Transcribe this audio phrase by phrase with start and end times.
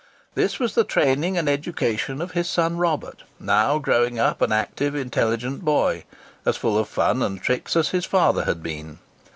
[0.33, 4.95] This was the training and education of his son Robert, now growing up an active,
[4.95, 6.05] intelligent boy,
[6.43, 8.97] as full of fun and tricks as his father had been.